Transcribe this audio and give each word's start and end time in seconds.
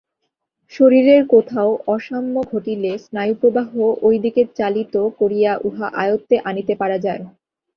শরীরের 0.73 1.21
কোথাও 1.33 1.69
অসাম্য 1.87 2.35
ঘটিলে 2.51 2.91
স্নায়ুপ্রবাহ 3.03 3.69
ঐ 4.01 4.19
দিকে 4.25 4.41
চালিত 4.59 4.93
করিয়া 5.19 5.51
উহা 5.67 5.87
আয়ত্তে 6.01 6.35
আনিতে 6.49 6.73
পারা 6.81 6.97
যায়। 7.05 7.21